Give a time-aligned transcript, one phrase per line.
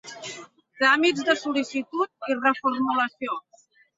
[0.79, 3.37] Tràmits de sol·licitud i reformulació.